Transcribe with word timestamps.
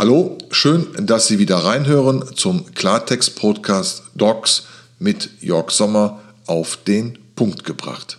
Hallo, 0.00 0.38
schön, 0.50 0.86
dass 0.98 1.26
Sie 1.26 1.38
wieder 1.38 1.56
reinhören 1.56 2.24
zum 2.34 2.72
Klartext-Podcast 2.72 4.04
Docs 4.14 4.64
mit 4.98 5.28
Jörg 5.42 5.70
Sommer 5.70 6.22
auf 6.46 6.78
den 6.78 7.18
Punkt 7.36 7.64
gebracht. 7.64 8.18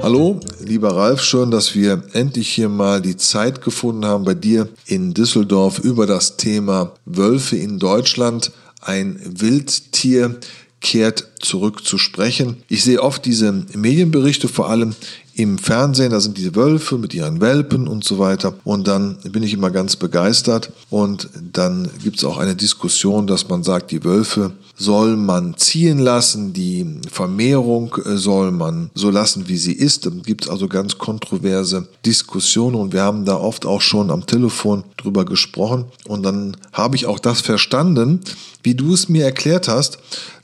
Hallo, 0.00 0.40
lieber 0.64 0.96
Ralf, 0.96 1.22
schön, 1.22 1.50
dass 1.50 1.74
wir 1.74 2.02
endlich 2.14 2.48
hier 2.48 2.70
mal 2.70 3.02
die 3.02 3.18
Zeit 3.18 3.60
gefunden 3.60 4.06
haben, 4.06 4.24
bei 4.24 4.32
dir 4.32 4.70
in 4.86 5.12
Düsseldorf 5.12 5.80
über 5.80 6.06
das 6.06 6.38
Thema 6.38 6.94
Wölfe 7.04 7.56
in 7.56 7.78
Deutschland, 7.78 8.52
ein 8.80 9.20
Wildtier, 9.22 10.40
kehrt 10.82 11.28
zurück 11.40 11.84
zu 11.84 11.96
sprechen. 11.96 12.58
Ich 12.68 12.84
sehe 12.84 13.02
oft 13.02 13.24
diese 13.24 13.52
Medienberichte, 13.52 14.48
vor 14.48 14.68
allem 14.68 14.94
im 15.34 15.56
Fernsehen, 15.56 16.10
da 16.10 16.20
sind 16.20 16.36
diese 16.36 16.54
Wölfe 16.54 16.98
mit 16.98 17.14
ihren 17.14 17.40
Welpen 17.40 17.88
und 17.88 18.04
so 18.04 18.18
weiter. 18.18 18.54
Und 18.64 18.86
dann 18.86 19.16
bin 19.30 19.42
ich 19.42 19.54
immer 19.54 19.70
ganz 19.70 19.96
begeistert. 19.96 20.70
Und 20.90 21.30
dann 21.52 21.88
gibt 22.02 22.18
es 22.18 22.24
auch 22.24 22.36
eine 22.36 22.54
Diskussion, 22.54 23.26
dass 23.26 23.48
man 23.48 23.62
sagt, 23.62 23.92
die 23.92 24.04
Wölfe 24.04 24.52
soll 24.76 25.16
man 25.16 25.56
ziehen 25.56 25.98
lassen, 25.98 26.52
die 26.52 27.00
Vermehrung 27.10 27.96
soll 28.04 28.50
man 28.50 28.90
so 28.94 29.10
lassen, 29.10 29.48
wie 29.48 29.56
sie 29.56 29.72
ist. 29.72 30.04
Da 30.04 30.10
gibt 30.10 30.44
es 30.44 30.50
also 30.50 30.68
ganz 30.68 30.98
kontroverse 30.98 31.88
Diskussionen 32.04 32.76
und 32.76 32.92
wir 32.92 33.02
haben 33.02 33.24
da 33.24 33.36
oft 33.36 33.64
auch 33.64 33.80
schon 33.80 34.10
am 34.10 34.26
Telefon 34.26 34.84
drüber 34.98 35.24
gesprochen. 35.24 35.86
Und 36.06 36.24
dann 36.24 36.56
habe 36.72 36.96
ich 36.96 37.06
auch 37.06 37.18
das 37.18 37.40
verstanden, 37.40 38.20
wie 38.62 38.74
du 38.74 38.92
es 38.92 39.08
mir 39.08 39.24
erklärt 39.24 39.68
hast, 39.68 39.98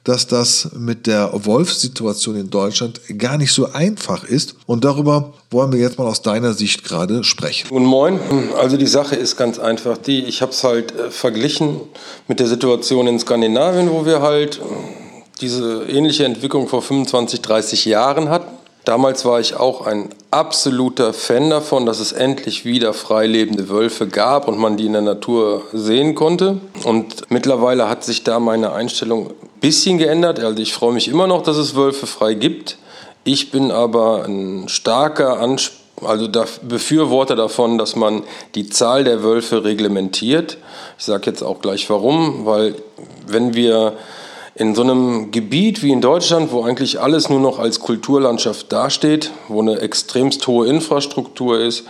dass 0.09 0.27
das 0.27 0.71
mit 0.75 1.07
der 1.07 1.31
Wolfssituation 1.35 2.35
in 2.37 2.49
Deutschland 2.49 2.99
gar 3.19 3.37
nicht 3.37 3.53
so 3.53 3.71
einfach 3.73 4.25
ist. 4.25 4.55
Und 4.65 4.85
darüber 4.85 5.35
wollen 5.51 5.71
wir 5.71 5.79
jetzt 5.79 5.99
mal 5.99 6.07
aus 6.07 6.23
deiner 6.23 6.55
Sicht 6.55 6.83
gerade 6.83 7.25
sprechen. 7.25 7.69
Guten 7.69 7.85
Moin. 7.85 8.19
Also 8.57 8.79
die 8.79 8.87
Sache 8.87 9.17
ist 9.17 9.37
ganz 9.37 9.59
einfach 9.59 9.99
die, 9.99 10.25
ich 10.25 10.41
habe 10.41 10.53
es 10.53 10.65
halt 10.65 10.99
äh, 10.99 11.11
verglichen 11.11 11.81
mit 12.27 12.41
der 12.41 12.47
Situation 12.47 13.07
in 13.07 13.19
Skandinavien, 13.19 13.91
wo 13.91 14.07
wir 14.07 14.23
halt 14.23 14.57
äh, 14.57 14.61
diese 15.43 15.85
ähnliche 15.85 16.25
Entwicklung 16.25 16.69
vor 16.69 16.81
25, 16.81 17.43
30 17.43 17.85
Jahren 17.85 18.31
hatten. 18.31 18.57
Damals 18.87 19.27
war 19.27 19.41
ich 19.41 19.57
auch 19.57 19.87
ein 19.87 20.09
absoluter 20.31 21.13
Fan 21.13 21.51
davon, 21.51 21.85
dass 21.85 22.01
es 22.01 22.13
endlich 22.13 22.65
wieder 22.65 22.95
freilebende 22.95 23.69
Wölfe 23.69 24.07
gab 24.07 24.49
und 24.49 24.57
man 24.57 24.79
die 24.79 24.87
in 24.87 24.95
der 24.95 25.03
Natur 25.03 25.65
sehen 25.75 26.15
konnte. 26.15 26.59
Und 26.85 27.31
mittlerweile 27.31 27.91
hat 27.91 28.05
sich 28.05 28.25
da 28.25 28.41
meine 28.41 28.73
Einstellung 28.73 29.27
ein 29.27 29.48
bisschen 29.61 29.99
geändert. 29.99 30.41
Also 30.41 30.61
ich 30.61 30.73
freue 30.73 30.93
mich 30.93 31.09
immer 31.09 31.27
noch, 31.27 31.43
dass 31.43 31.57
es 31.57 31.75
Wölfe 31.75 32.07
frei 32.07 32.35
gibt. 32.35 32.79
Ich 33.25 33.51
bin 33.51 33.71
aber 33.71 34.25
ein 34.25 34.69
starker 34.69 35.41
Anspruch 35.41 35.79
also 36.05 36.29
Befürworter 36.63 37.37
davon, 37.37 37.79
dass 37.79 37.97
man 37.97 38.23
die 38.55 38.69
Zahl 38.69 39.05
der 39.05 39.23
Wölfe 39.23 39.65
reglementiert. 39.65 40.59
Ich 40.99 41.05
sage 41.05 41.27
jetzt 41.27 41.43
auch 41.43 41.61
gleich 41.61 41.89
warum, 41.91 42.47
weil 42.47 42.77
wenn 43.27 43.55
wir 43.55 43.95
in 44.55 44.75
so 44.75 44.83
einem 44.83 45.31
Gebiet 45.31 45.83
wie 45.83 45.93
in 45.93 46.01
Deutschland, 46.01 46.51
wo 46.51 46.63
eigentlich 46.63 47.01
alles 47.01 47.29
nur 47.29 47.41
noch 47.41 47.59
als 47.59 47.81
Kulturlandschaft 47.81 48.73
dasteht, 48.73 49.31
wo 49.47 49.61
eine 49.61 49.81
extremst 49.81 50.47
hohe 50.47 50.67
Infrastruktur 50.67 51.61
ist, 51.61 51.85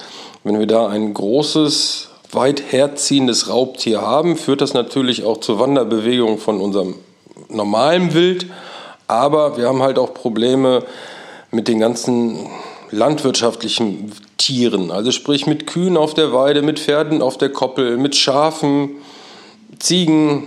wenn 0.45 0.59
wir 0.59 0.67
da 0.67 0.89
ein 0.89 1.15
großes, 1.15 2.09
weit 2.31 2.63
herziehendes 2.71 3.49
Raubtier 3.49 4.03
haben, 4.03 4.37
führt 4.37 4.61
das 4.61 4.75
natürlich 4.75 5.25
auch 5.25 5.39
zur 5.39 5.59
Wanderbewegung 5.59 6.39
von 6.39 6.61
unserem 6.61 6.97
normalen 7.49 8.15
Wild. 8.15 8.47
Aber 9.07 9.57
wir 9.57 9.69
haben 9.69 9.83
halt 9.83 9.99
auch 9.99 10.13
Probleme 10.13 10.85
mit 11.51 11.69
den 11.69 11.81
ganzen 11.81 12.47
landwirtschaftlichen 12.91 14.13
Tieren, 14.37 14.91
also 14.91 15.11
sprich 15.11 15.47
mit 15.47 15.67
Kühen 15.67 15.97
auf 15.97 16.15
der 16.15 16.33
Weide, 16.33 16.63
mit 16.63 16.79
Pferden 16.79 17.23
auf 17.23 17.39
der 17.39 17.51
Koppel, 17.51 17.99
mit 17.99 18.17
Schafen, 18.17 18.91
Ziegen, 19.79 20.45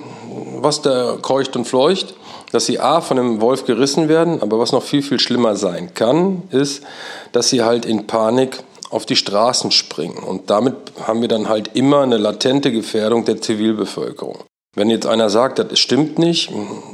was 0.57 0.81
da 0.81 1.17
keucht 1.21 1.55
und 1.55 1.65
fleucht, 1.65 2.13
dass 2.51 2.65
sie 2.65 2.79
A 2.79 3.01
von 3.01 3.19
einem 3.19 3.41
Wolf 3.41 3.65
gerissen 3.65 4.09
werden, 4.09 4.41
aber 4.41 4.59
was 4.59 4.71
noch 4.71 4.83
viel, 4.83 5.01
viel 5.01 5.19
schlimmer 5.19 5.55
sein 5.55 5.93
kann, 5.93 6.43
ist, 6.51 6.83
dass 7.31 7.49
sie 7.49 7.63
halt 7.63 7.85
in 7.85 8.07
Panik 8.07 8.63
auf 8.89 9.05
die 9.05 9.15
Straßen 9.15 9.71
springen. 9.71 10.17
Und 10.17 10.49
damit 10.49 10.75
haben 11.05 11.21
wir 11.21 11.27
dann 11.27 11.47
halt 11.47 11.71
immer 11.75 12.01
eine 12.01 12.17
latente 12.17 12.71
Gefährdung 12.71 13.23
der 13.25 13.41
Zivilbevölkerung. 13.41 14.37
Wenn 14.73 14.89
jetzt 14.89 15.05
einer 15.05 15.29
sagt, 15.29 15.59
das 15.59 15.79
stimmt 15.79 16.17
nicht, 16.17 16.49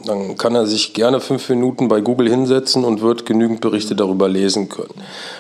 dann 0.06 0.36
kann 0.36 0.56
er 0.56 0.66
sich 0.66 0.94
gerne 0.94 1.20
fünf 1.20 1.48
Minuten 1.50 1.88
bei 1.88 2.02
Google 2.02 2.28
hinsetzen 2.28 2.84
und 2.84 3.02
wird 3.02 3.28
genügend 3.28 3.62
Berichte 3.62 3.96
darüber 3.96 4.28
lesen 4.28 4.68
können. 4.68 4.96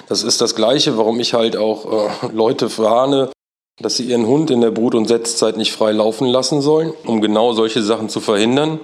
Das 0.07 0.21
ist 0.21 0.39
das 0.39 0.53
Gleiche, 0.53 0.99
warum 0.99 1.19
ich 1.19 1.33
halt 1.33 1.57
auch 1.57 2.11
äh, 2.23 2.27
Leute 2.31 2.77
warne, 2.77 3.31
dass 3.79 3.97
sie 3.97 4.03
ihren 4.03 4.27
Hund 4.27 4.51
in 4.51 4.61
der 4.61 4.69
Brut- 4.69 4.93
und 4.93 5.07
Setzzeit 5.07 5.57
nicht 5.57 5.71
frei 5.71 5.91
laufen 5.91 6.27
lassen 6.27 6.61
sollen, 6.61 6.93
um 7.05 7.21
genau 7.21 7.53
solche 7.53 7.81
Sachen 7.81 8.07
zu 8.07 8.19
verhindern. 8.19 8.79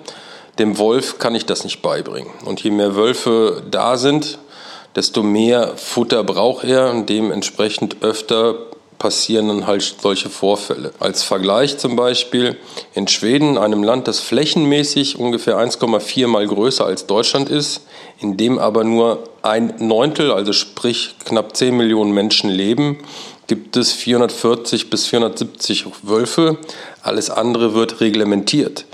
Dem 0.57 0.79
Wolf 0.79 1.19
kann 1.19 1.35
ich 1.35 1.45
das 1.45 1.63
nicht 1.63 1.83
beibringen. 1.83 2.31
Und 2.45 2.63
je 2.63 2.71
mehr 2.71 2.95
Wölfe 2.95 3.61
da 3.69 3.97
sind, 3.97 4.39
desto 4.95 5.21
mehr 5.21 5.73
Futter 5.77 6.23
braucht 6.23 6.63
er 6.63 6.89
und 6.89 7.07
dementsprechend 7.07 7.97
öfter 8.01 8.55
passieren 9.03 9.49
dann 9.49 9.67
halt 9.67 9.95
solche 10.01 10.29
Vorfälle. 10.29 10.93
Als 10.97 11.23
Vergleich 11.23 11.77
zum 11.77 11.97
Beispiel 11.97 12.55
in 12.93 13.09
Schweden, 13.09 13.57
einem 13.57 13.83
Land, 13.83 14.07
das 14.07 14.21
flächenmäßig 14.21 15.19
ungefähr 15.19 15.57
1,4 15.57 16.25
mal 16.27 16.47
größer 16.47 16.85
als 16.85 17.05
Deutschland 17.05 17.49
ist, 17.49 17.81
in 18.21 18.37
dem 18.37 18.57
aber 18.57 18.85
nur 18.85 19.25
ein 19.41 19.73
Neuntel, 19.79 20.31
also 20.31 20.53
sprich 20.53 21.15
knapp 21.25 21.53
10 21.57 21.75
Millionen 21.75 22.13
Menschen 22.13 22.49
leben, 22.49 22.99
gibt 23.47 23.75
es 23.75 23.91
440 23.91 24.89
bis 24.89 25.07
470 25.07 25.85
Wölfe. 26.03 26.57
Alles 27.01 27.29
andere 27.29 27.73
wird 27.73 27.99
reglementiert. 27.99 28.85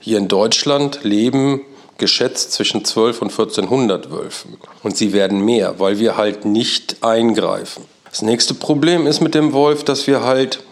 Hier 0.00 0.16
in 0.16 0.28
Deutschland 0.28 1.00
leben 1.02 1.60
geschätzt 1.98 2.52
zwischen 2.52 2.86
12 2.86 3.20
und 3.20 3.30
1400 3.32 4.10
Wölfen. 4.10 4.56
Und 4.82 4.96
sie 4.96 5.12
werden 5.12 5.44
mehr, 5.44 5.78
weil 5.78 5.98
wir 5.98 6.16
halt 6.16 6.46
nicht 6.46 7.02
eingreifen. 7.02 7.84
Das 8.10 8.22
nächste 8.22 8.54
Problem 8.54 9.06
ist 9.06 9.20
mit 9.20 9.34
dem 9.34 9.52
Wolf, 9.52 9.84
dass 9.84 10.06
wir 10.06 10.22
halt, 10.22 10.62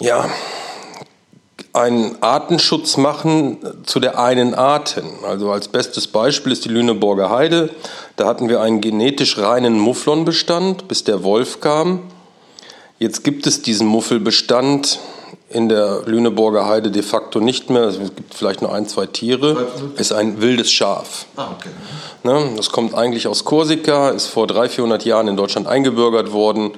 ja, 0.00 0.28
einen 1.72 2.22
Artenschutz 2.22 2.98
machen 2.98 3.58
zu 3.86 3.98
der 3.98 4.18
einen 4.18 4.54
Arten. 4.54 5.06
Also 5.26 5.50
als 5.50 5.68
bestes 5.68 6.06
Beispiel 6.06 6.52
ist 6.52 6.64
die 6.66 6.68
Lüneburger 6.68 7.30
Heide. 7.30 7.70
Da 8.16 8.26
hatten 8.26 8.48
wir 8.48 8.60
einen 8.60 8.82
genetisch 8.82 9.38
reinen 9.38 9.78
Mufflonbestand, 9.78 10.86
bis 10.88 11.04
der 11.04 11.24
Wolf 11.24 11.60
kam. 11.60 12.02
Jetzt 12.98 13.24
gibt 13.24 13.46
es 13.46 13.62
diesen 13.62 13.86
Muffelbestand 13.86 14.98
in 15.52 15.68
der 15.68 16.02
Lüneburger 16.06 16.66
Heide 16.66 16.90
de 16.90 17.02
facto 17.02 17.40
nicht 17.40 17.70
mehr. 17.70 17.84
Es 17.84 17.98
gibt 17.98 18.34
vielleicht 18.34 18.62
nur 18.62 18.72
ein, 18.74 18.86
zwei 18.86 19.06
Tiere. 19.06 19.66
Es 19.94 20.10
ist 20.10 20.12
ein 20.12 20.40
wildes 20.40 20.72
Schaf. 20.72 21.26
Ah, 21.36 21.48
okay. 21.56 21.70
Ne, 22.24 22.50
das 22.56 22.70
kommt 22.70 22.94
eigentlich 22.94 23.26
aus 23.26 23.44
Korsika, 23.44 24.10
ist 24.10 24.26
vor 24.26 24.46
300, 24.46 24.72
400 24.72 25.04
Jahren 25.04 25.28
in 25.28 25.36
Deutschland 25.36 25.66
eingebürgert 25.66 26.32
worden 26.32 26.72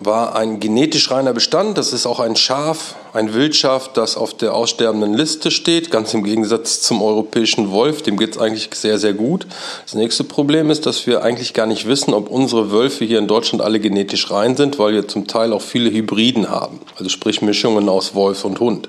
war 0.00 0.36
ein 0.36 0.60
genetisch 0.60 1.10
reiner 1.10 1.32
Bestand. 1.32 1.76
Das 1.76 1.92
ist 1.92 2.06
auch 2.06 2.20
ein 2.20 2.36
Schaf, 2.36 2.94
ein 3.12 3.34
Wildschaf, 3.34 3.92
das 3.92 4.16
auf 4.16 4.34
der 4.34 4.54
aussterbenden 4.54 5.14
Liste 5.14 5.50
steht, 5.50 5.90
ganz 5.90 6.14
im 6.14 6.22
Gegensatz 6.22 6.80
zum 6.82 7.02
europäischen 7.02 7.72
Wolf. 7.72 8.02
Dem 8.02 8.16
geht 8.16 8.36
es 8.36 8.38
eigentlich 8.38 8.70
sehr, 8.74 8.98
sehr 8.98 9.12
gut. 9.12 9.46
Das 9.84 9.94
nächste 9.94 10.22
Problem 10.22 10.70
ist, 10.70 10.86
dass 10.86 11.06
wir 11.06 11.22
eigentlich 11.22 11.52
gar 11.52 11.66
nicht 11.66 11.88
wissen, 11.88 12.14
ob 12.14 12.30
unsere 12.30 12.70
Wölfe 12.70 13.04
hier 13.04 13.18
in 13.18 13.26
Deutschland 13.26 13.62
alle 13.62 13.80
genetisch 13.80 14.30
rein 14.30 14.56
sind, 14.56 14.78
weil 14.78 14.94
wir 14.94 15.08
zum 15.08 15.26
Teil 15.26 15.52
auch 15.52 15.62
viele 15.62 15.90
Hybriden 15.90 16.48
haben, 16.48 16.80
also 16.96 17.08
sprich 17.08 17.42
Mischungen 17.42 17.88
aus 17.88 18.14
Wolf 18.14 18.44
und 18.44 18.60
Hund. 18.60 18.88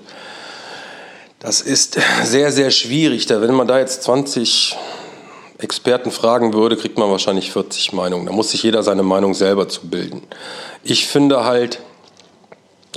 Das 1.39 1.61
ist 1.61 1.97
sehr, 2.23 2.51
sehr 2.51 2.69
schwierig. 2.69 3.25
Da, 3.25 3.41
wenn 3.41 3.55
man 3.55 3.67
da 3.67 3.79
jetzt 3.79 4.03
20 4.03 4.75
Experten 5.59 6.09
fragen 6.09 6.53
würde, 6.53 6.77
kriegt 6.77 6.97
man 6.97 7.11
wahrscheinlich 7.11 7.51
40 7.51 7.91
Meinungen. 7.91 8.25
Da 8.25 8.31
muss 8.31 8.51
sich 8.51 8.63
jeder 8.63 8.81
seine 8.81 9.03
Meinung 9.03 9.33
selber 9.33 9.67
zu 9.67 9.87
bilden. 9.87 10.21
Ich 10.83 11.05
finde 11.05 11.43
halt, 11.43 11.79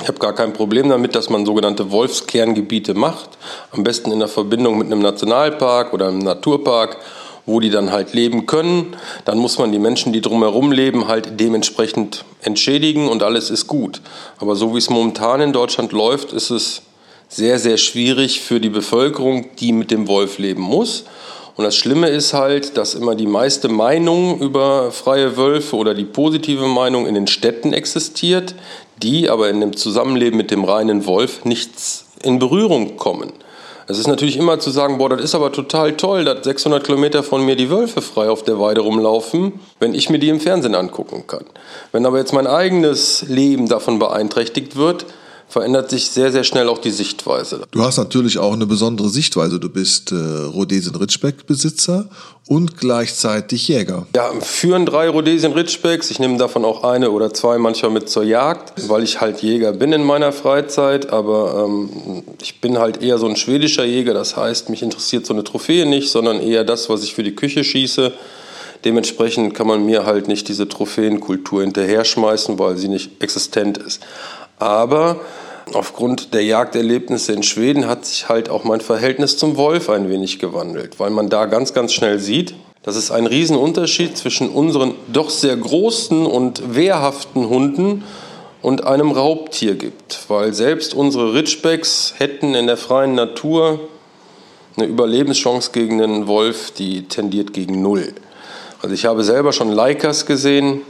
ich 0.01 0.07
habe 0.09 0.19
gar 0.19 0.33
kein 0.33 0.53
Problem 0.53 0.89
damit, 0.89 1.15
dass 1.17 1.29
man 1.29 1.45
sogenannte 1.45 1.91
Wolfskerngebiete 1.91 2.95
macht. 2.95 3.31
Am 3.73 3.83
besten 3.83 4.13
in 4.13 4.21
der 4.21 4.29
Verbindung 4.29 4.79
mit 4.79 4.87
einem 4.87 5.01
Nationalpark 5.01 5.93
oder 5.93 6.09
einem 6.09 6.21
Naturpark, 6.21 6.99
wo 7.47 7.59
die 7.59 7.71
dann 7.71 7.91
halt 7.91 8.15
leben 8.15 8.47
können. 8.47 8.97
Dann 9.25 9.39
muss 9.39 9.59
man 9.59 9.73
die 9.73 9.81
Menschen, 9.81 10.13
die 10.13 10.21
drumherum 10.21 10.71
leben, 10.71 11.09
halt 11.09 11.41
dementsprechend 11.41 12.25
entschädigen 12.43 13.09
und 13.09 13.25
alles 13.25 13.51
ist 13.51 13.67
gut. 13.67 14.01
Aber 14.39 14.55
so 14.55 14.73
wie 14.75 14.79
es 14.79 14.89
momentan 14.89 15.41
in 15.41 15.53
Deutschland 15.53 15.91
läuft, 15.91 16.33
ist 16.33 16.51
es 16.51 16.83
sehr, 17.29 17.59
sehr 17.59 17.77
schwierig 17.77 18.41
für 18.41 18.61
die 18.61 18.69
Bevölkerung, 18.69 19.47
die 19.59 19.73
mit 19.73 19.91
dem 19.91 20.07
Wolf 20.07 20.39
leben 20.39 20.63
muss. 20.63 21.05
Und 21.57 21.65
das 21.65 21.77
Schlimme 21.77 22.09
ist 22.09 22.33
halt, 22.33 22.77
dass 22.77 22.95
immer 22.95 23.15
die 23.15 23.27
meiste 23.27 23.69
Meinung 23.69 24.41
über 24.41 24.91
freie 24.91 25.37
Wölfe 25.37 25.77
oder 25.77 25.93
die 25.95 26.05
positive 26.05 26.67
Meinung 26.67 27.07
in 27.07 27.15
den 27.15 27.27
Städten 27.27 27.73
existiert, 27.73 28.55
die 29.03 29.29
aber 29.29 29.51
in 29.51 29.61
dem 29.61 29.77
Zusammenleben 29.77 30.37
mit 30.37 30.51
dem 30.51 30.65
reinen 30.65 31.05
Wolf 31.07 31.45
nichts 31.45 32.07
in 32.23 32.39
Berührung 32.39 32.97
kommen. 32.97 33.33
Es 33.89 33.99
ist 33.99 34.07
natürlich 34.07 34.39
immer 34.39 34.59
zu 34.61 34.71
sagen, 34.71 34.99
boah, 34.99 35.11
das 35.11 35.21
ist 35.21 35.35
aber 35.35 35.53
total 35.53 35.97
toll, 35.97 36.25
dass 36.25 36.45
600 36.45 36.85
Kilometer 36.85 37.23
von 37.23 37.45
mir 37.45 37.57
die 37.57 37.69
Wölfe 37.69 38.01
frei 38.01 38.31
auf 38.31 38.43
der 38.45 38.59
Weide 38.59 38.81
rumlaufen, 38.81 39.61
wenn 39.81 39.95
ich 39.95 40.09
mir 40.09 40.19
die 40.19 40.29
im 40.29 40.41
Fernsehen 40.41 40.75
angucken 40.75 41.25
kann. 41.27 41.45
Wenn 41.91 42.07
aber 42.07 42.19
jetzt 42.19 42.33
mein 42.33 42.47
eigenes 42.47 43.23
Leben 43.29 43.69
davon 43.69 43.99
beeinträchtigt 43.99 44.77
wird, 44.77 45.05
verändert 45.53 45.91
sich 45.91 46.09
sehr, 46.09 46.33
sehr 46.33 46.45
schnell 46.45 46.67
auch 46.71 46.79
die 46.79 46.91
Sichtweise. 46.91 47.61
Du 47.73 47.83
hast 47.83 47.99
natürlich 47.99 48.39
auch 48.39 48.55
eine 48.55 48.65
besondere 48.65 49.11
Sichtweise. 49.11 49.61
Du 49.61 49.69
bist 49.69 50.11
äh, 50.11 50.15
Rhodesien-Ritschbeck-Besitzer 50.15 52.09
und 52.49 52.79
gleichzeitig 52.79 53.69
Jäger. 53.69 54.07
Ja, 54.17 54.33
führen 54.41 54.87
drei 54.87 55.11
Rhodesien-Ritschbecks. 55.11 56.11
Ich 56.11 56.19
nehme 56.19 56.39
davon 56.39 56.65
auch 56.65 56.85
eine 56.85 57.11
oder 57.11 57.35
zwei 57.35 57.59
manchmal 57.59 57.91
mit 57.91 58.09
zur 58.09 58.23
Jagd, 58.23 58.89
weil 58.89 59.03
ich 59.03 59.21
halt 59.21 59.43
Jäger 59.43 59.75
bin 59.75 59.93
in 59.93 60.05
meiner 60.05 60.33
Freizeit. 60.33 61.13
Aber 61.13 61.67
ähm, 61.67 62.23
ich 62.41 62.63
bin 62.63 62.79
halt 62.79 63.03
eher 63.03 63.19
so 63.19 63.27
ein 63.27 63.37
schwedischer 63.37 63.85
Jäger. 63.85 64.15
Das 64.15 64.39
heißt, 64.39 64.71
mich 64.71 64.83
interessiert 64.83 65.27
so 65.27 65.35
eine 65.35 65.45
Trophäe 65.45 65.85
nicht, 65.85 66.11
sondern 66.11 66.41
eher 66.41 66.65
das, 66.65 66.89
was 66.89 67.03
ich 67.03 67.13
für 67.13 67.25
die 67.25 67.35
Küche 67.35 67.63
schieße. 67.63 68.11
Dementsprechend 68.87 69.53
kann 69.53 69.67
man 69.67 69.85
mir 69.85 70.07
halt 70.07 70.29
nicht 70.29 70.49
diese 70.49 70.67
Trophäenkultur 70.67 71.61
hinterher 71.61 72.07
schmeißen, 72.07 72.59
weil 72.59 72.79
sie 72.79 72.89
nicht 72.89 73.23
existent 73.23 73.77
ist. 73.77 74.01
Aber 74.59 75.21
aufgrund 75.73 76.35
der 76.35 76.45
Jagderlebnisse 76.45 77.33
in 77.33 77.43
Schweden 77.43 77.87
hat 77.87 78.05
sich 78.05 78.29
halt 78.29 78.49
auch 78.49 78.65
mein 78.65 78.81
Verhältnis 78.81 79.37
zum 79.37 79.57
Wolf 79.57 79.89
ein 79.89 80.09
wenig 80.09 80.39
gewandelt, 80.39 81.01
weil 81.01 81.11
man 81.11 81.29
da 81.29 81.47
ganz, 81.47 81.75
ganz 81.75 81.93
schnell 81.93 82.19
sieht, 82.19 82.55
dass 82.83 82.97
es 82.97 83.11
einen 83.11 83.27
Riesenunterschied 83.27 84.17
zwischen 84.17 84.49
unseren 84.49 84.95
doch 85.13 85.31
sehr 85.31 85.57
großen 85.57 86.27
und 86.27 86.75
wehrhaften 86.75 87.49
Hunden 87.49 88.05
und 88.61 88.85
einem 88.85 89.13
Raubtier 89.13 89.75
gibt. 89.75 90.21
Weil 90.29 90.53
selbst 90.53 90.95
unsere 90.95 91.35
Ridgebacks 91.35 92.15
hätten 92.17 92.55
in 92.55 92.67
der 92.67 92.77
freien 92.77 93.15
Natur 93.15 93.81
eine 94.77 94.87
Überlebenschance 94.87 95.71
gegen 95.73 96.03
einen 96.03 96.27
Wolf, 96.27 96.73
die 96.73 97.07
tendiert 97.09 97.53
gegen 97.53 97.83
Null. 97.83 98.15
Also 98.81 98.95
ich 98.95 99.05
habe 99.05 99.23
selber 99.23 99.53
schon 99.53 99.71
Leikers 99.71 100.27
gesehen, 100.27 100.81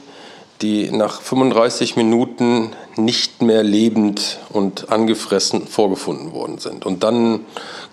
die 0.62 0.90
nach 0.90 1.20
35 1.20 1.96
Minuten 1.96 2.70
nicht 2.96 3.42
mehr 3.42 3.62
lebend 3.62 4.38
und 4.50 4.90
angefressen 4.90 5.66
vorgefunden 5.66 6.32
worden 6.32 6.58
sind. 6.58 6.86
Und 6.86 7.02
dann 7.02 7.40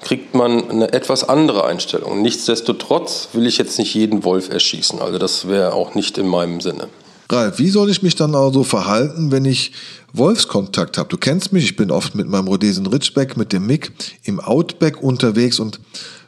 kriegt 0.01 0.36
man 0.36 0.69
eine 0.69 0.94
etwas 0.94 1.27
andere 1.27 1.66
Einstellung. 1.66 2.21
Nichtsdestotrotz 2.21 3.30
will 3.33 3.48
ich 3.48 3.57
jetzt 3.57 3.80
nicht 3.80 3.94
jeden 3.95 4.24
Wolf 4.24 4.50
erschießen. 4.50 5.01
Also 5.01 5.18
das 5.18 5.48
wäre 5.48 5.74
auch 5.74 5.95
nicht 5.95 6.18
in 6.18 6.27
meinem 6.27 6.62
Sinne. 6.62 6.88
Ralf, 7.31 7.60
wie 7.60 7.69
soll 7.69 7.89
ich 7.89 8.01
mich 8.01 8.16
dann 8.16 8.33
also 8.33 8.63
verhalten, 8.63 9.31
wenn 9.31 9.45
ich 9.45 9.71
Wolfskontakt 10.13 10.98
habe? 10.98 11.10
Du 11.10 11.18
kennst 11.18 11.54
mich, 11.54 11.63
ich 11.63 11.75
bin 11.75 11.92
oft 11.92 12.16
mit 12.16 12.27
meinem 12.27 12.48
Rhodesen 12.48 12.88
Ridgeback, 12.88 13.38
mit 13.38 13.54
dem 13.54 13.68
Mick 13.68 13.92
im 14.24 14.39
Outback 14.39 15.01
unterwegs. 15.01 15.60
Und 15.60 15.80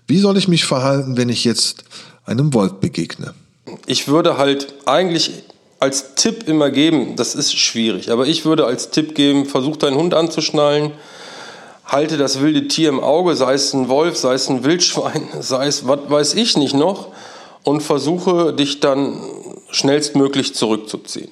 wie 0.08 0.20
soll 0.20 0.38
ich 0.38 0.48
mich 0.48 0.66
verhalten, 0.66 1.18
wenn 1.18 1.30
ich 1.30 1.44
jetzt 1.44 1.84
einem 2.26 2.54
Wolf 2.54 2.74
begegne? 2.74 3.34
Ich 3.88 4.08
würde 4.08 4.38
halt 4.38 4.74
eigentlich 4.86 5.44
als 5.82 6.14
Tipp 6.14 6.48
immer 6.48 6.70
geben, 6.70 7.16
das 7.16 7.34
ist 7.34 7.58
schwierig, 7.58 8.12
aber 8.12 8.28
ich 8.28 8.46
würde 8.46 8.66
als 8.66 8.92
Tipp 8.92 9.16
geben, 9.16 9.48
versuch 9.48 9.78
deinen 9.78 9.98
Hund 9.98 10.14
anzuschnallen, 10.14 10.92
halte 11.86 12.18
das 12.18 12.40
wilde 12.40 12.68
Tier 12.68 12.90
im 12.90 13.00
Auge, 13.00 13.36
sei 13.36 13.56
es 13.56 13.74
ein 13.74 13.90
Wolf, 13.90 14.16
sei 14.16 14.36
es 14.36 14.48
ein 14.48 14.64
Wildschwein, 14.64 15.28
sei 15.40 15.66
es 15.66 15.88
was 15.88 16.00
weiß 16.08 16.34
ich 16.36 16.56
nicht 16.56 16.76
noch, 16.76 17.08
und 17.64 17.82
versuche 17.82 18.54
dich 18.54 18.80
dann 18.80 19.20
schnellstmöglich 19.72 20.54
zurückzuziehen. 20.54 21.32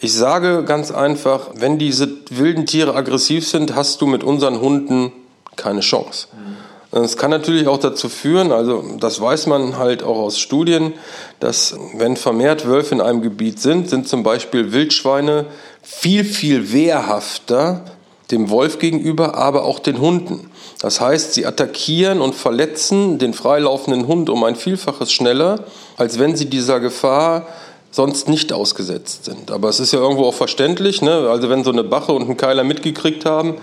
Ich 0.00 0.12
sage 0.12 0.64
ganz 0.64 0.90
einfach, 0.90 1.50
wenn 1.54 1.78
diese 1.78 2.08
wilden 2.30 2.66
Tiere 2.66 2.94
aggressiv 2.94 3.48
sind, 3.48 3.76
hast 3.76 4.00
du 4.00 4.06
mit 4.06 4.24
unseren 4.24 4.60
Hunden 4.60 5.12
keine 5.54 5.80
Chance. 5.80 6.26
Mhm. 6.32 6.56
Es 6.92 7.16
kann 7.16 7.30
natürlich 7.30 7.66
auch 7.66 7.78
dazu 7.78 8.08
führen, 8.08 8.52
also 8.52 8.84
das 9.00 9.20
weiß 9.20 9.46
man 9.48 9.76
halt 9.76 10.02
auch 10.02 10.18
aus 10.18 10.38
Studien, 10.38 10.94
dass 11.40 11.76
wenn 11.94 12.16
vermehrt 12.16 12.66
Wölfe 12.66 12.94
in 12.94 13.00
einem 13.00 13.22
Gebiet 13.22 13.60
sind, 13.60 13.90
sind 13.90 14.08
zum 14.08 14.22
Beispiel 14.22 14.72
Wildschweine 14.72 15.46
viel, 15.82 16.24
viel 16.24 16.72
wehrhafter 16.72 17.84
dem 18.30 18.50
Wolf 18.50 18.78
gegenüber, 18.78 19.36
aber 19.36 19.64
auch 19.64 19.78
den 19.78 20.00
Hunden. 20.00 20.50
Das 20.80 21.00
heißt, 21.00 21.34
sie 21.34 21.46
attackieren 21.46 22.20
und 22.20 22.34
verletzen 22.34 23.18
den 23.18 23.34
freilaufenden 23.34 24.06
Hund 24.06 24.30
um 24.30 24.42
ein 24.44 24.56
Vielfaches 24.56 25.12
schneller, 25.12 25.60
als 25.96 26.18
wenn 26.18 26.36
sie 26.36 26.46
dieser 26.46 26.80
Gefahr 26.80 27.46
sonst 27.90 28.28
nicht 28.28 28.52
ausgesetzt 28.52 29.24
sind. 29.24 29.50
Aber 29.50 29.68
es 29.68 29.80
ist 29.80 29.92
ja 29.92 30.00
irgendwo 30.00 30.24
auch 30.24 30.34
verständlich, 30.34 31.02
ne? 31.02 31.28
also 31.30 31.48
wenn 31.48 31.64
so 31.64 31.70
eine 31.70 31.84
Bache 31.84 32.12
und 32.12 32.28
ein 32.28 32.36
Keiler 32.36 32.64
mitgekriegt 32.64 33.24
haben, 33.24 33.54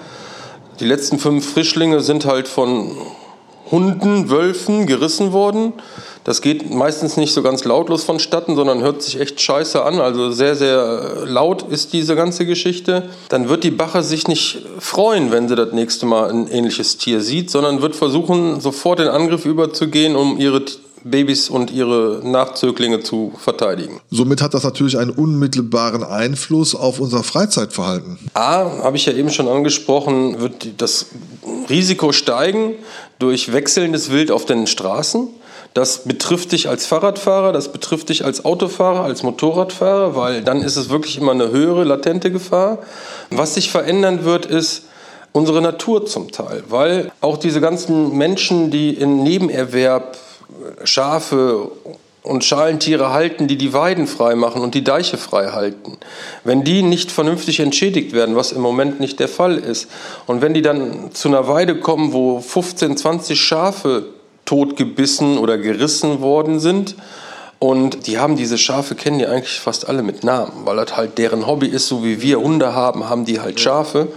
die 0.80 0.86
letzten 0.86 1.20
fünf 1.20 1.54
Frischlinge 1.54 2.02
sind 2.02 2.26
halt 2.26 2.48
von 2.48 2.92
Hunden, 3.72 4.30
Wölfen 4.30 4.86
gerissen 4.86 5.32
worden. 5.34 5.74
Das 6.24 6.42
geht 6.42 6.70
meistens 6.70 7.18
nicht 7.18 7.34
so 7.34 7.42
ganz 7.42 7.64
lautlos 7.64 8.04
vonstatten, 8.04 8.56
sondern 8.56 8.82
hört 8.82 9.02
sich 9.02 9.20
echt 9.20 9.42
scheiße 9.42 9.84
an. 9.84 10.00
Also 10.00 10.32
sehr, 10.32 10.56
sehr 10.56 11.26
laut 11.26 11.64
ist 11.64 11.92
diese 11.92 12.16
ganze 12.16 12.46
Geschichte. 12.46 13.10
Dann 13.30 13.50
wird 13.50 13.64
die 13.64 13.72
Bache 13.72 14.04
sich 14.04 14.28
nicht 14.28 14.64
freuen, 14.80 15.32
wenn 15.32 15.50
sie 15.50 15.56
das 15.56 15.74
nächste 15.74 16.06
Mal 16.06 16.30
ein 16.30 16.48
ähnliches 16.48 16.98
Tier 16.98 17.20
sieht, 17.22 17.50
sondern 17.50 17.82
wird 17.82 17.96
versuchen, 17.96 18.62
sofort 18.62 19.00
den 19.00 19.08
Angriff 19.08 19.46
überzugehen, 19.46 20.16
um 20.16 20.38
ihre 20.40 20.64
Babys 21.04 21.50
und 21.50 21.72
ihre 21.72 22.22
Nachzöglinge 22.24 23.02
zu 23.02 23.34
verteidigen. 23.38 24.00
Somit 24.10 24.42
hat 24.42 24.54
das 24.54 24.64
natürlich 24.64 24.98
einen 24.98 25.12
unmittelbaren 25.12 26.04
Einfluss 26.04 26.76
auf 26.76 27.00
unser 27.00 27.24
Freizeitverhalten. 27.24 28.18
A, 28.34 28.84
habe 28.84 28.98
ich 28.98 29.06
ja 29.06 29.14
eben 29.14 29.30
schon 29.30 29.48
angesprochen, 29.48 30.40
wird 30.40 30.82
das 30.82 31.08
Risiko 31.70 32.12
steigen 32.12 32.76
durch 33.20 33.54
wechselndes 33.54 34.12
Wild 34.12 34.32
auf 34.32 34.46
den 34.46 34.68
Straßen. 34.68 35.28
Das 35.74 36.04
betrifft 36.04 36.52
dich 36.52 36.70
als 36.70 36.86
Fahrradfahrer, 36.86 37.52
das 37.52 37.72
betrifft 37.72 38.10
dich 38.10 38.24
als 38.24 38.46
Autofahrer, 38.46 39.04
als 39.04 39.24
Motorradfahrer, 39.24 40.16
weil 40.16 40.44
dann 40.44 40.62
ist 40.62 40.76
es 40.76 40.90
wirklich 40.90 41.18
immer 41.18 41.32
eine 41.32 41.50
höhere 41.50 41.84
latente 41.84 42.32
Gefahr. 42.32 42.80
Was 43.32 43.56
sich 43.56 43.72
verändern 43.72 44.24
wird, 44.24 44.46
ist, 44.46 44.84
unsere 45.34 45.62
Natur 45.62 46.06
zum 46.06 46.32
Teil, 46.32 46.64
weil 46.70 47.12
auch 47.20 47.38
diese 47.38 47.60
ganzen 47.60 48.16
Menschen, 48.16 48.72
die 48.72 48.92
in 48.92 49.24
Nebenerwerb 49.24 50.16
Schafe 50.84 51.72
und 52.24 52.46
Schalentiere 52.46 53.12
halten, 53.12 53.48
die 53.48 53.58
die 53.58 53.74
Weiden 53.74 54.08
frei 54.08 54.36
machen 54.36 54.62
und 54.62 54.76
die 54.76 54.84
Deiche 54.84 55.18
frei 55.18 55.48
halten, 55.48 55.98
wenn 56.44 56.64
die 56.64 56.82
nicht 56.82 57.12
vernünftig 57.12 57.60
entschädigt 57.60 58.14
werden, 58.14 58.36
was 58.36 58.54
im 58.54 58.62
Moment 58.62 59.00
nicht 59.00 59.20
der 59.20 59.28
Fall 59.28 59.58
ist, 59.58 59.90
und 60.26 60.42
wenn 60.42 60.54
die 60.54 60.62
dann 60.62 61.12
zu 61.14 61.28
einer 61.28 61.48
Weide 61.48 61.80
kommen, 61.80 62.14
wo 62.14 62.40
15, 62.40 62.96
20 62.98 63.40
Schafe 63.40 64.06
totgebissen 64.46 65.38
oder 65.38 65.58
gerissen 65.58 66.22
worden 66.22 66.60
sind, 66.60 66.96
und 67.60 68.08
die 68.08 68.20
haben 68.20 68.36
diese 68.36 68.58
Schafe, 68.58 68.94
kennen 68.94 69.20
die 69.20 69.26
eigentlich 69.26 69.58
fast 69.58 69.88
alle 69.88 70.04
mit 70.04 70.26
Namen, 70.26 70.66
weil 70.66 70.76
das 70.76 70.98
halt 70.98 71.18
deren 71.18 71.48
Hobby 71.48 71.68
ist, 71.68 71.88
so 71.88 72.04
wie 72.04 72.22
wir 72.22 72.42
Hunde 72.42 72.76
haben, 72.76 73.10
haben 73.10 73.24
die 73.24 73.40
halt 73.40 73.58
Schafe. 73.58 74.00
ja, 74.00 74.08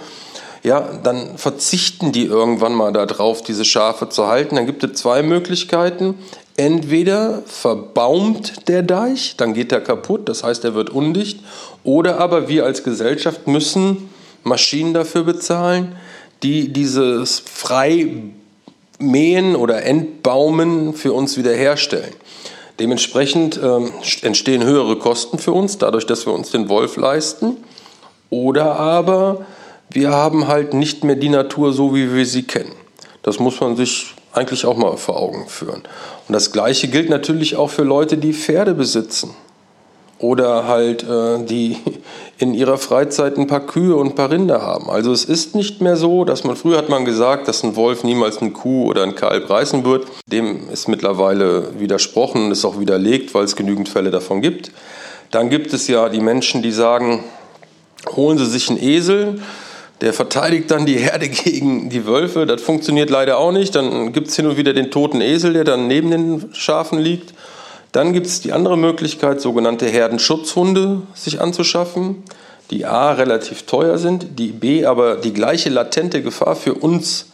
dann 0.63 1.39
verzichten 1.39 2.13
die 2.13 2.25
irgendwann 2.25 2.75
mal 2.75 2.93
darauf, 2.93 3.43
diese 3.43 3.65
Schafe 3.65 4.09
zu 4.09 4.27
halten. 4.27 4.57
Dann 4.57 4.67
gibt 4.67 4.83
es 4.83 4.95
zwei 4.95 5.23
Möglichkeiten. 5.23 6.15
Entweder 6.57 7.43
verbaumt 7.45 8.69
der 8.69 8.83
Deich, 8.83 9.37
dann 9.37 9.53
geht 9.53 9.73
er 9.73 9.83
kaputt, 9.83 10.29
das 10.29 10.43
heißt, 10.43 10.65
er 10.65 10.75
wird 10.75 10.89
undicht. 10.89 11.41
Oder 11.85 12.19
aber 12.19 12.49
wir 12.49 12.65
als 12.65 12.83
Gesellschaft 12.83 13.47
müssen 13.47 14.09
Maschinen 14.43 14.95
dafür 14.95 15.25
bezahlen, 15.25 15.97
die 16.43 16.73
dieses 16.73 17.41
Freimähen 17.41 18.35
oder 19.57 19.83
Entbaumen 19.83 20.95
für 20.95 21.13
uns 21.13 21.37
wiederherstellen. 21.37 22.15
Dementsprechend 22.79 23.59
ähm, 23.63 23.91
entstehen 24.23 24.65
höhere 24.65 24.97
Kosten 24.97 25.39
für 25.39 25.53
uns, 25.53 25.79
dadurch, 25.79 26.07
dass 26.07 26.27
wir 26.27 26.33
uns 26.33 26.51
den 26.51 26.69
Wolf 26.69 26.97
leisten. 26.97 27.57
Oder 28.29 28.77
aber 28.77 29.47
wir 29.91 30.11
haben 30.11 30.49
halt 30.49 30.75
nicht 30.75 31.05
mehr 31.05 31.17
die 31.17 31.29
Natur 31.29 31.73
so, 31.73 31.95
wie 31.95 32.13
wir 32.13 32.27
sie 32.27 32.43
kennen. 32.43 32.73
Das 33.23 33.39
muss 33.39 33.61
man 33.61 33.77
sich 33.77 34.15
eigentlich 34.33 34.67
auch 34.67 34.77
mal 34.77 34.97
vor 34.97 35.17
Augen 35.17 35.49
führen. 35.49 35.83
Und 36.29 36.33
das 36.33 36.53
Gleiche 36.53 36.89
gilt 36.89 37.09
natürlich 37.09 37.57
auch 37.57 37.71
für 37.71 37.83
Leute, 37.83 38.19
die 38.19 38.33
Pferde 38.33 38.75
besitzen. 38.75 39.31
Oder 40.19 40.67
halt, 40.67 41.03
äh, 41.03 41.45
die 41.45 41.77
in 42.39 42.55
ihrer 42.55 42.79
Freizeit 42.79 43.39
ein 43.39 43.47
paar 43.47 43.67
Kühe 43.67 43.97
und 43.97 44.09
ein 44.09 44.15
paar 44.15 44.31
Rinder 44.31 44.63
haben. 44.63 44.91
Also 44.91 45.13
es 45.13 45.25
ist 45.25 45.55
nicht 45.55 45.81
mehr 45.81 45.97
so, 45.97 46.25
dass 46.25 46.45
man, 46.45 46.57
früher 46.57 46.79
hat 46.79 46.89
man 46.89 47.05
gesagt, 47.05 47.49
dass 47.49 47.63
ein 47.63 47.77
Wolf 47.77 48.05
niemals 48.05 48.39
eine 48.39 48.51
Kuh 48.51 48.87
oder 48.87 49.03
ein 49.03 49.15
Kalb 49.15 49.49
reißen 49.49 49.85
wird. 49.85 50.07
Dem 50.27 50.69
ist 50.71 50.89
mittlerweile 50.89 51.79
widersprochen 51.79 52.47
und 52.47 52.53
ist 52.53 52.65
auch 52.65 52.79
widerlegt, 52.79 53.35
weil 53.35 53.45
es 53.45 53.57
genügend 53.57 53.89
Fälle 53.89 54.11
davon 54.11 54.41
gibt. 54.41 54.71
Dann 55.31 55.51
gibt 55.51 55.73
es 55.73 55.89
ja 55.89 56.09
die 56.09 56.21
Menschen, 56.21 56.63
die 56.63 56.73
sagen, 56.73 57.25
holen 58.15 58.39
Sie 58.39 58.47
sich 58.47 58.71
einen 58.71 58.83
Esel, 58.83 59.41
der 60.01 60.13
verteidigt 60.13 60.71
dann 60.71 60.87
die 60.87 60.97
Herde 60.97 61.29
gegen 61.45 61.89
die 61.89 62.07
Wölfe. 62.07 62.47
Das 62.47 62.63
funktioniert 62.63 63.11
leider 63.11 63.39
auch 63.39 63.53
nicht. 63.53 63.75
Dann 63.75 64.13
gibt 64.13 64.29
es 64.29 64.37
hin 64.37 64.47
und 64.47 64.57
wieder 64.57 64.73
den 64.73 64.91
toten 64.91 65.21
Esel, 65.21 65.53
der 65.53 65.65
dann 65.65 65.87
neben 65.87 66.11
den 66.11 66.51
Schafen 66.53 66.99
liegt. 66.99 67.35
Dann 67.93 68.13
gibt 68.13 68.27
es 68.27 68.41
die 68.41 68.53
andere 68.53 68.77
Möglichkeit, 68.77 69.41
sogenannte 69.41 69.87
Herdenschutzhunde 69.87 71.03
sich 71.15 71.41
anzuschaffen, 71.41 72.25
die 72.71 72.85
A 72.85 73.13
relativ 73.13 73.63
teuer 73.63 73.97
sind, 73.97 74.39
die 74.39 74.49
B 74.49 74.85
aber 74.85 75.17
die 75.17 75.33
gleiche 75.33 75.71
latente 75.71 76.21
Gefahr 76.21 76.57
für 76.57 76.75
uns 76.75 77.31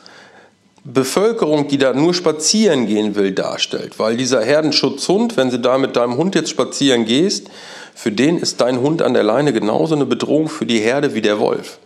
Bevölkerung, 0.84 1.68
die 1.68 1.78
da 1.78 1.92
nur 1.94 2.12
spazieren 2.12 2.86
gehen 2.86 3.14
will, 3.14 3.32
darstellt. 3.32 3.98
Weil 3.98 4.16
dieser 4.16 4.44
Herdenschutzhund, 4.44 5.36
wenn 5.36 5.50
du 5.50 5.58
da 5.58 5.78
mit 5.78 5.96
deinem 5.96 6.16
Hund 6.16 6.34
jetzt 6.34 6.50
spazieren 6.50 7.06
gehst, 7.06 7.48
für 7.94 8.10
den 8.10 8.38
ist 8.38 8.60
dein 8.60 8.80
Hund 8.80 9.00
an 9.00 9.14
der 9.14 9.22
Leine 9.22 9.52
genauso 9.52 9.94
eine 9.94 10.06
Bedrohung 10.06 10.48
für 10.48 10.66
die 10.66 10.80
Herde 10.80 11.14
wie 11.14 11.22
der 11.22 11.38
Wolf. 11.38 11.78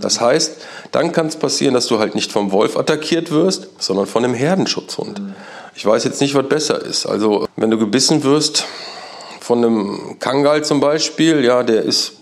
Das 0.00 0.20
heißt, 0.20 0.56
dann 0.92 1.12
kann 1.12 1.26
es 1.26 1.36
passieren, 1.36 1.74
dass 1.74 1.86
du 1.86 1.98
halt 1.98 2.14
nicht 2.14 2.30
vom 2.30 2.52
Wolf 2.52 2.76
attackiert 2.76 3.30
wirst, 3.30 3.68
sondern 3.78 4.06
von 4.06 4.24
einem 4.24 4.34
Herdenschutzhund. 4.34 5.20
Ich 5.74 5.84
weiß 5.84 6.04
jetzt 6.04 6.20
nicht, 6.20 6.34
was 6.34 6.48
besser 6.48 6.80
ist. 6.80 7.06
Also, 7.06 7.48
wenn 7.56 7.70
du 7.70 7.78
gebissen 7.78 8.22
wirst 8.22 8.64
von 9.40 9.58
einem 9.58 10.16
Kangal 10.20 10.64
zum 10.64 10.80
Beispiel, 10.80 11.44
ja, 11.44 11.62
der 11.62 11.82
ist 11.82 12.18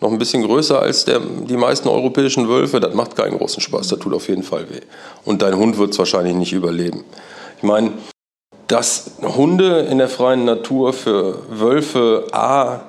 noch 0.00 0.10
ein 0.10 0.18
bisschen 0.18 0.42
größer 0.42 0.80
als 0.80 1.04
der, 1.04 1.20
die 1.20 1.56
meisten 1.56 1.88
europäischen 1.88 2.48
Wölfe, 2.48 2.80
das 2.80 2.94
macht 2.94 3.16
keinen 3.16 3.38
großen 3.38 3.62
Spaß, 3.62 3.88
das 3.88 3.98
tut 3.98 4.12
auf 4.12 4.28
jeden 4.28 4.42
Fall 4.42 4.68
weh. 4.68 4.80
Und 5.24 5.42
dein 5.42 5.56
Hund 5.56 5.78
wird 5.78 5.92
es 5.92 5.98
wahrscheinlich 5.98 6.34
nicht 6.34 6.52
überleben. 6.52 7.04
Ich 7.58 7.62
meine, 7.62 7.92
dass 8.66 9.12
Hunde 9.22 9.80
in 9.80 9.98
der 9.98 10.08
freien 10.08 10.44
Natur 10.44 10.92
für 10.92 11.38
Wölfe 11.50 12.26
A 12.32 12.80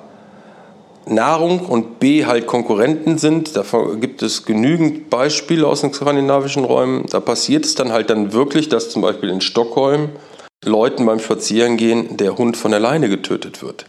Nahrung 1.06 1.60
und 1.60 2.00
B 2.00 2.24
halt 2.24 2.46
Konkurrenten 2.46 3.18
sind. 3.18 3.56
Davon 3.56 4.00
gibt 4.00 4.22
es 4.22 4.44
genügend 4.44 5.10
Beispiele 5.10 5.66
aus 5.66 5.82
den 5.82 5.92
skandinavischen 5.92 6.64
Räumen. 6.64 7.06
Da 7.10 7.20
passiert 7.20 7.64
es 7.64 7.74
dann 7.74 7.92
halt 7.92 8.10
dann 8.10 8.32
wirklich, 8.32 8.68
dass 8.68 8.90
zum 8.90 9.02
Beispiel 9.02 9.28
in 9.28 9.40
Stockholm 9.40 10.10
Leuten 10.64 11.04
beim 11.04 11.18
Spazierengehen 11.18 12.16
der 12.16 12.38
Hund 12.38 12.56
von 12.56 12.72
alleine 12.72 13.08
getötet 13.08 13.62
wird. 13.62 13.84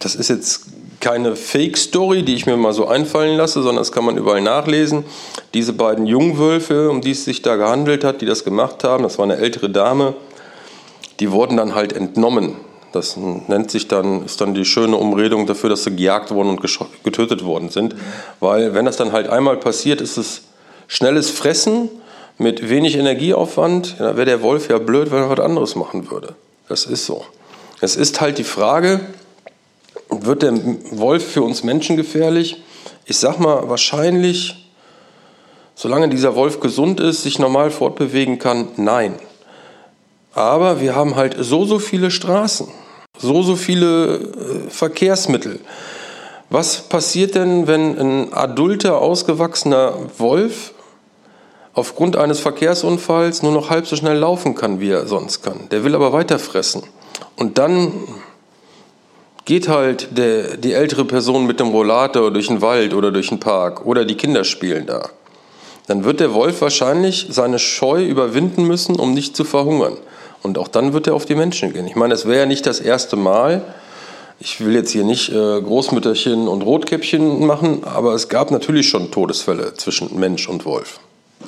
Das 0.00 0.14
ist 0.14 0.28
jetzt 0.28 0.66
keine 1.00 1.36
Fake-Story, 1.36 2.22
die 2.22 2.34
ich 2.34 2.46
mir 2.46 2.56
mal 2.56 2.72
so 2.72 2.86
einfallen 2.86 3.36
lasse, 3.36 3.62
sondern 3.62 3.76
das 3.76 3.92
kann 3.92 4.04
man 4.04 4.16
überall 4.16 4.40
nachlesen. 4.40 5.04
Diese 5.52 5.74
beiden 5.74 6.06
Jungwölfe, 6.06 6.90
um 6.90 7.02
die 7.02 7.10
es 7.10 7.24
sich 7.24 7.42
da 7.42 7.56
gehandelt 7.56 8.04
hat, 8.04 8.22
die 8.22 8.26
das 8.26 8.44
gemacht 8.44 8.84
haben, 8.84 9.02
das 9.02 9.18
war 9.18 9.24
eine 9.24 9.36
ältere 9.36 9.68
Dame, 9.68 10.14
die 11.20 11.30
wurden 11.30 11.56
dann 11.56 11.74
halt 11.74 11.92
entnommen 11.92 12.56
das 12.96 13.16
nennt 13.16 13.70
sich 13.70 13.88
dann, 13.88 14.24
ist 14.24 14.40
dann 14.40 14.54
die 14.54 14.64
schöne 14.64 14.96
Umredung 14.96 15.46
dafür, 15.46 15.70
dass 15.70 15.84
sie 15.84 15.94
gejagt 15.94 16.30
worden 16.30 16.48
und 16.48 16.60
getötet 17.04 17.44
worden 17.44 17.68
sind. 17.68 17.94
Weil 18.40 18.74
wenn 18.74 18.86
das 18.86 18.96
dann 18.96 19.12
halt 19.12 19.28
einmal 19.28 19.58
passiert, 19.58 20.00
ist 20.00 20.16
es 20.16 20.42
schnelles 20.88 21.30
Fressen 21.30 21.90
mit 22.38 22.68
wenig 22.68 22.96
Energieaufwand. 22.96 23.96
Ja, 23.98 24.16
wäre 24.16 24.26
der 24.26 24.42
Wolf 24.42 24.68
ja 24.68 24.78
blöd, 24.78 25.10
wenn 25.10 25.22
er 25.22 25.30
was 25.30 25.40
anderes 25.40 25.76
machen 25.76 26.10
würde. 26.10 26.34
Das 26.68 26.86
ist 26.86 27.06
so. 27.06 27.24
Es 27.80 27.96
ist 27.96 28.20
halt 28.20 28.38
die 28.38 28.44
Frage, 28.44 29.00
wird 30.08 30.42
der 30.42 30.54
Wolf 30.92 31.32
für 31.32 31.42
uns 31.42 31.62
Menschen 31.62 31.96
gefährlich? 31.96 32.62
Ich 33.04 33.18
sag 33.18 33.38
mal, 33.38 33.68
wahrscheinlich, 33.68 34.70
solange 35.74 36.08
dieser 36.08 36.34
Wolf 36.34 36.60
gesund 36.60 37.00
ist, 37.00 37.22
sich 37.22 37.38
normal 37.38 37.70
fortbewegen 37.70 38.38
kann, 38.38 38.68
nein. 38.76 39.16
Aber 40.34 40.80
wir 40.80 40.94
haben 40.94 41.16
halt 41.16 41.36
so, 41.38 41.64
so 41.64 41.78
viele 41.78 42.10
Straßen 42.10 42.68
so, 43.26 43.42
so 43.42 43.56
viele 43.56 44.14
äh, 44.14 44.70
Verkehrsmittel. 44.70 45.60
Was 46.48 46.82
passiert 46.82 47.34
denn, 47.34 47.66
wenn 47.66 47.98
ein 47.98 48.32
adulter, 48.32 48.98
ausgewachsener 48.98 49.94
Wolf 50.18 50.72
aufgrund 51.74 52.16
eines 52.16 52.38
Verkehrsunfalls 52.38 53.42
nur 53.42 53.52
noch 53.52 53.68
halb 53.68 53.86
so 53.86 53.96
schnell 53.96 54.16
laufen 54.16 54.54
kann, 54.54 54.80
wie 54.80 54.90
er 54.90 55.06
sonst 55.06 55.42
kann? 55.42 55.68
Der 55.70 55.82
will 55.84 55.94
aber 55.94 56.12
weiter 56.12 56.38
fressen. 56.38 56.84
Und 57.36 57.58
dann 57.58 57.92
geht 59.44 59.68
halt 59.68 60.16
der, 60.16 60.56
die 60.56 60.72
ältere 60.72 61.04
Person 61.04 61.46
mit 61.46 61.60
dem 61.60 61.68
Rollator 61.68 62.30
durch 62.30 62.46
den 62.46 62.62
Wald 62.62 62.94
oder 62.94 63.10
durch 63.10 63.28
den 63.28 63.40
Park 63.40 63.84
oder 63.84 64.04
die 64.04 64.16
Kinder 64.16 64.44
spielen 64.44 64.86
da. 64.86 65.10
Dann 65.88 66.04
wird 66.04 66.20
der 66.20 66.32
Wolf 66.32 66.60
wahrscheinlich 66.60 67.26
seine 67.30 67.58
Scheu 67.58 68.04
überwinden 68.04 68.66
müssen, 68.66 68.96
um 68.96 69.14
nicht 69.14 69.36
zu 69.36 69.44
verhungern. 69.44 69.96
Und 70.46 70.58
auch 70.58 70.68
dann 70.68 70.92
wird 70.92 71.08
er 71.08 71.14
auf 71.14 71.24
die 71.24 71.34
Menschen 71.34 71.72
gehen. 71.72 71.88
Ich 71.88 71.96
meine, 71.96 72.14
es 72.14 72.24
wäre 72.24 72.38
ja 72.38 72.46
nicht 72.46 72.66
das 72.66 72.78
erste 72.78 73.16
Mal. 73.16 73.62
Ich 74.38 74.64
will 74.64 74.76
jetzt 74.76 74.92
hier 74.92 75.02
nicht 75.02 75.28
äh, 75.28 75.32
Großmütterchen 75.60 76.46
und 76.46 76.62
Rotkäppchen 76.62 77.44
machen, 77.44 77.82
aber 77.82 78.14
es 78.14 78.28
gab 78.28 78.52
natürlich 78.52 78.88
schon 78.88 79.10
Todesfälle 79.10 79.74
zwischen 79.74 80.16
Mensch 80.20 80.48
und 80.48 80.64
Wolf. 80.64 81.00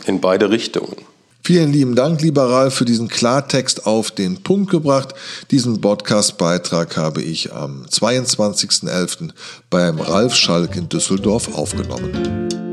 In 0.06 0.20
beide 0.20 0.50
Richtungen. 0.50 0.96
Vielen 1.44 1.72
lieben 1.72 1.94
Dank, 1.94 2.20
lieber 2.22 2.50
Ralf, 2.50 2.74
für 2.74 2.84
diesen 2.84 3.06
Klartext 3.06 3.86
auf 3.86 4.10
den 4.10 4.42
Punkt 4.42 4.72
gebracht. 4.72 5.14
Diesen 5.52 5.80
Podcast-Beitrag 5.80 6.96
habe 6.96 7.22
ich 7.22 7.52
am 7.52 7.86
22.11. 7.88 9.30
beim 9.70 10.00
Ralf 10.00 10.34
Schalk 10.34 10.74
in 10.74 10.88
Düsseldorf 10.88 11.56
aufgenommen. 11.56 12.67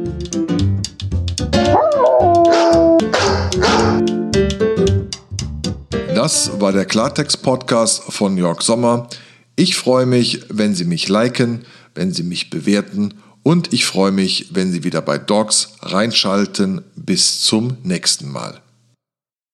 Das 6.26 6.60
war 6.60 6.72
der 6.72 6.86
Klartext-Podcast 6.86 8.06
von 8.10 8.36
Jörg 8.36 8.64
Sommer. 8.64 9.10
Ich 9.56 9.76
freue 9.76 10.08
mich, 10.08 10.42
wenn 10.50 10.74
Sie 10.74 10.86
mich 10.86 11.08
liken, 11.08 11.66
wenn 11.94 12.12
Sie 12.12 12.24
mich 12.24 12.50
bewerten 12.50 13.14
und 13.44 13.74
ich 13.74 13.86
freue 13.86 14.12
mich, 14.12 14.48
wenn 14.50 14.72
Sie 14.72 14.84
wieder 14.84 15.04
bei 15.04 15.20
Docs 15.20 15.74
reinschalten. 15.84 16.82
Bis 16.96 17.44
zum 17.44 17.78
nächsten 17.84 18.32
Mal. 18.32 18.60